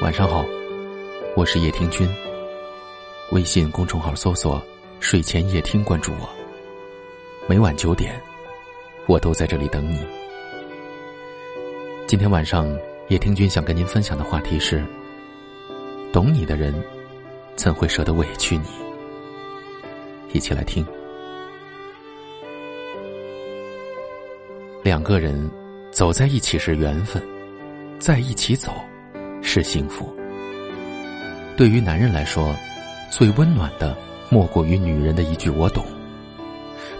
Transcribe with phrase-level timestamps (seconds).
[0.00, 0.42] 晚上好，
[1.36, 2.08] 我是叶听君。
[3.32, 4.62] 微信公众号搜索
[4.98, 6.26] “睡前夜听”，关注我。
[7.46, 8.18] 每晚九点，
[9.06, 10.00] 我都在这里等你。
[12.06, 12.66] 今天晚上，
[13.08, 14.82] 叶听君想跟您分享的话题是：
[16.10, 16.74] 懂你的人，
[17.56, 18.68] 怎会舍得委屈你？
[20.32, 20.82] 一起来听。
[24.82, 25.50] 两个人
[25.90, 27.22] 走在一起是缘分，
[27.98, 28.72] 在一起走
[29.42, 30.14] 是幸福。
[31.56, 32.54] 对于男人来说，
[33.10, 33.96] 最温暖的
[34.30, 35.84] 莫过于女人的一句“我懂”；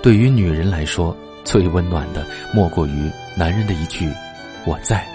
[0.02, 4.12] 对于女人来说，最温暖的莫过于男人的一句
[4.66, 5.06] “我在”。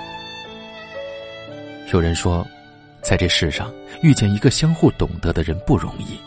[1.91, 2.47] 有人说，
[3.01, 6.17] 在这世上遇见一个相互懂得的人不容易。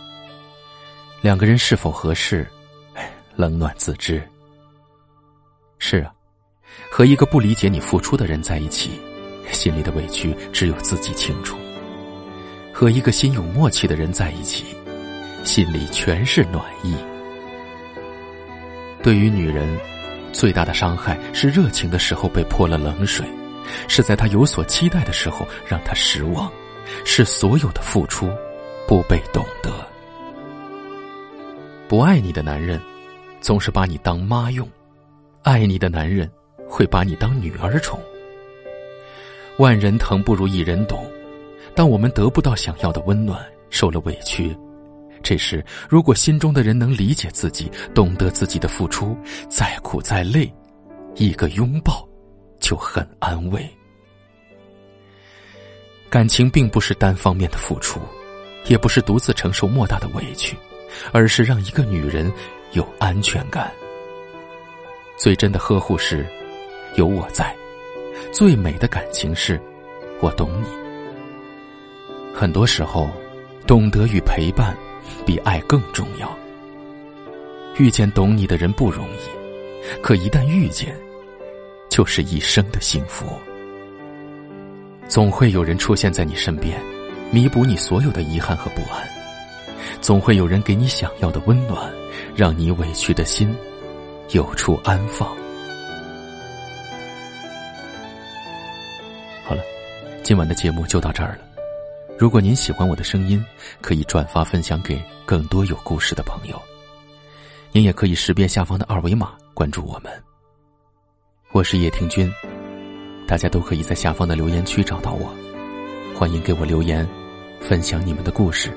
[1.23, 2.47] 两个人是否合适，
[3.35, 4.23] 冷暖自知。
[5.79, 6.13] 是啊。
[6.91, 9.01] 和一个不理解你付出的人在一起，
[9.53, 11.57] 心里的委屈只有自己清楚；
[12.73, 14.77] 和一个心有默契的人在一起，
[15.45, 16.97] 心里全是暖意。
[19.03, 19.69] 对于女人，
[20.33, 23.27] 最大的伤害是热情的时候被泼了冷水，
[23.89, 26.51] 是在她有所期待的时候让她失望，
[27.05, 28.31] 是所有的付出
[28.87, 29.71] 不被懂得。
[31.89, 32.81] 不爱你的男人，
[33.41, 34.67] 总是把你当妈用；
[35.43, 36.31] 爱你的男人。
[36.69, 38.01] 会把你当女儿宠。
[39.59, 41.05] 万人疼不如一人懂。
[41.75, 44.57] 当我们得不到想要的温暖，受了委屈，
[45.23, 49.17] 这时如果心中的人能理解自己，懂得自己的付出，
[49.49, 50.53] 再苦再累，
[51.15, 52.07] 一个拥抱
[52.59, 53.69] 就很安慰。
[56.09, 58.01] 感情并不是单方面的付出，
[58.67, 60.57] 也不是独自承受莫大的委屈，
[61.13, 62.33] 而是让一个女人
[62.73, 63.71] 有安全感。
[65.19, 66.27] 最真的呵护是。
[66.95, 67.55] 有我在，
[68.33, 69.61] 最美的感情是，
[70.21, 70.67] 我懂你。
[72.35, 73.09] 很多时候，
[73.67, 74.77] 懂得与陪伴，
[75.25, 76.37] 比爱更重要。
[77.79, 80.95] 遇见懂你的人不容易，可一旦遇见，
[81.89, 83.27] 就是一生的幸福。
[85.09, 86.81] 总会有人出现在你身边，
[87.31, 89.03] 弥补你所有的遗憾和不安；
[90.01, 91.91] 总会有人给你想要的温暖，
[92.35, 93.55] 让你委屈的心
[94.31, 95.37] 有处安放。
[100.27, 101.39] 今晚的节目就到这儿了。
[102.19, 103.41] 如果您喜欢我的声音，
[103.81, 106.61] 可以转发分享给更多有故事的朋友。
[107.71, 110.13] 您也可以识别下方的二维码关注我们。
[111.53, 112.29] 我是叶听君，
[113.25, 115.33] 大家都可以在下方的留言区找到我。
[116.13, 117.09] 欢迎给我留言，
[117.61, 118.77] 分享你们的故事。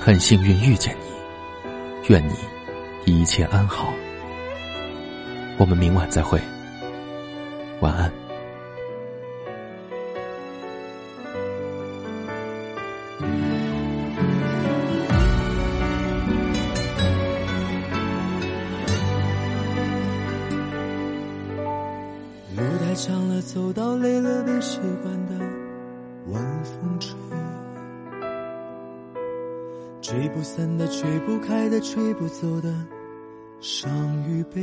[0.00, 2.34] 很幸运遇见你，愿你
[3.04, 3.92] 一切安好。
[5.58, 6.40] 我们明晚再会，
[7.80, 8.10] 晚安。
[22.96, 25.34] 长了，走到累了，被习惯的
[26.32, 27.14] 晚风吹，
[30.00, 32.72] 吹不散的，吹不开的，吹不走的
[33.60, 33.90] 伤
[34.26, 34.62] 与悲。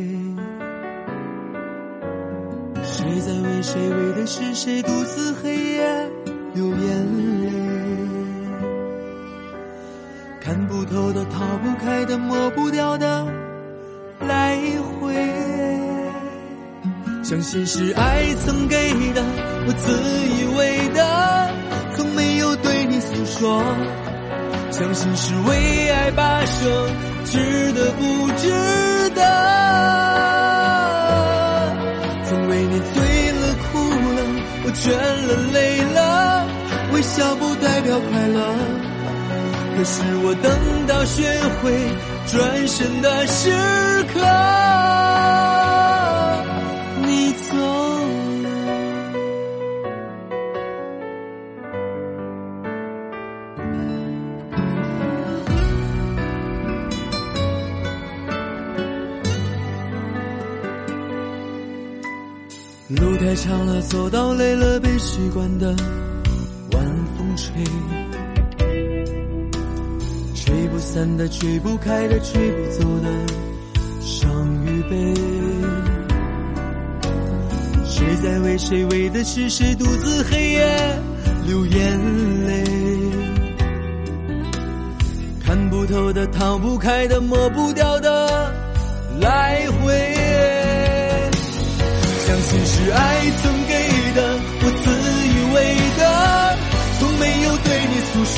[2.81, 4.81] 谁在为谁为的是谁？
[4.81, 6.09] 独自黑夜
[6.55, 7.51] 流眼泪，
[10.41, 13.27] 看不透的，逃不开的，抹不掉的
[17.33, 18.77] 相信是爱曾给
[19.11, 19.23] 的，
[19.65, 19.91] 我自
[20.37, 21.01] 以为的，
[21.95, 23.59] 从没有对你诉说。
[24.69, 26.87] 相信是为爱跋涉，
[27.25, 28.51] 值得不值
[29.15, 29.23] 得？
[32.23, 33.79] 曾为你醉了哭
[34.13, 34.21] 了，
[34.65, 34.93] 我倦
[35.25, 36.45] 了累了，
[36.93, 38.45] 微笑不代表快乐。
[39.75, 41.25] 可是我等到学
[41.63, 41.73] 会
[42.27, 43.49] 转身的时
[44.13, 44.21] 刻。
[62.99, 65.75] 路太长了，走到累了，被习惯的
[66.71, 66.85] 晚
[67.17, 67.63] 风吹，
[70.35, 73.09] 吹不散的，吹不开的，吹不走的
[73.99, 74.29] 伤
[74.65, 75.13] 与悲。
[77.85, 80.65] 谁在为谁为的是谁，独自黑夜
[81.47, 82.63] 流眼泪，
[85.43, 88.53] 看不透的，逃不开的，抹不掉的
[89.19, 90.22] 来回。
[92.53, 93.01] 只是爱
[93.41, 93.73] 曾给
[94.13, 94.19] 的，
[94.61, 94.85] 我自
[95.27, 95.57] 以为
[95.97, 96.01] 的，
[96.99, 98.13] 从没有对你诉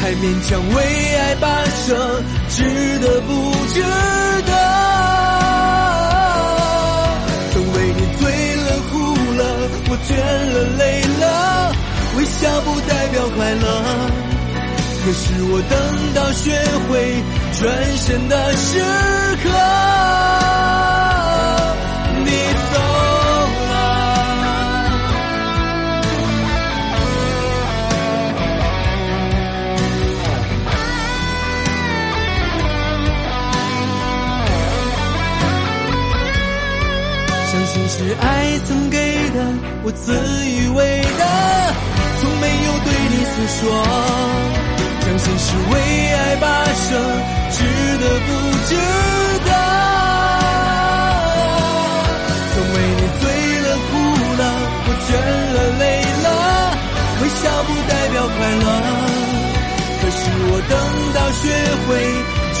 [0.00, 0.78] 还勉强为
[1.16, 1.44] 爱跋
[1.74, 2.62] 涉，值
[3.00, 3.30] 得不
[3.74, 3.82] 值
[4.46, 4.52] 得？
[7.52, 8.22] 曾为你醉
[8.54, 8.94] 了、哭
[9.36, 9.42] 了，
[9.90, 10.08] 我倦
[10.54, 11.74] 了、累了，
[12.16, 13.66] 微笑不代表快乐。
[15.04, 15.74] 可是我等
[16.14, 16.54] 到学
[16.88, 16.92] 会
[17.58, 17.66] 转
[17.96, 18.78] 身的时
[19.42, 20.37] 刻。
[37.50, 38.96] 相信是爱曾给
[39.30, 39.36] 的，
[39.82, 41.24] 我自以为的，
[42.20, 43.60] 从没有对你诉说。
[45.00, 45.72] 相信是为
[46.12, 46.44] 爱跋
[46.76, 46.86] 涉，
[47.56, 47.56] 值
[47.96, 48.28] 得不
[48.68, 48.70] 值
[49.48, 49.50] 得？
[52.52, 53.24] 曾为你醉
[53.64, 53.90] 了哭
[54.36, 54.42] 了，
[54.84, 55.10] 我倦
[55.54, 55.82] 了累
[56.24, 56.28] 了，
[57.22, 58.64] 微笑不代表快乐。
[60.00, 60.72] 可是我等
[61.14, 61.42] 到学
[61.86, 61.88] 会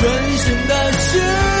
[0.38, 1.57] 身的时。